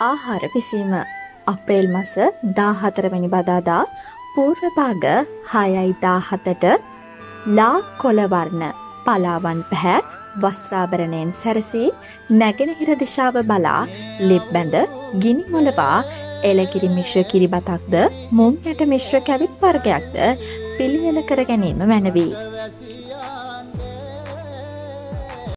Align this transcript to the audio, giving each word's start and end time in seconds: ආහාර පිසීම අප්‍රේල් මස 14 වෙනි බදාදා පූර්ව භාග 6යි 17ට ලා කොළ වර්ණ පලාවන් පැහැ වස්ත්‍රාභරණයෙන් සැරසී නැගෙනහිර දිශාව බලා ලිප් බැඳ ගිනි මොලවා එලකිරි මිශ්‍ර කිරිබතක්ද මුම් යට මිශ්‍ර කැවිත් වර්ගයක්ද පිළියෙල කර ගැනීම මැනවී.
ආහාර 0.00 0.42
පිසීම 0.52 0.92
අප්‍රේල් 1.46 1.86
මස 1.92 2.12
14 2.58 3.10
වෙනි 3.14 3.30
බදාදා 3.32 3.80
පූර්ව 4.34 4.62
භාග 4.76 5.04
6යි 5.52 5.88
17ට 6.04 6.66
ලා 7.56 7.74
කොළ 8.02 8.22
වර්ණ 8.34 8.76
පලාවන් 9.06 9.60
පැහැ 9.70 9.98
වස්ත්‍රාභරණයෙන් 10.42 11.30
සැරසී 11.42 11.88
නැගෙනහිර 12.40 12.90
දිශාව 13.02 13.38
බලා 13.50 13.80
ලිප් 14.28 14.46
බැඳ 14.54 14.76
ගිනි 15.24 15.44
මොලවා 15.54 15.96
එලකිරි 16.44 16.90
මිශ්‍ර 16.90 17.24
කිරිබතක්ද 17.32 17.96
මුම් 18.32 18.52
යට 18.72 18.82
මිශ්‍ර 18.94 19.18
කැවිත් 19.28 19.58
වර්ගයක්ද 19.62 20.16
පිළියෙල 20.76 21.20
කර 21.28 21.40
ගැනීම 21.50 21.82
මැනවී. 21.84 22.32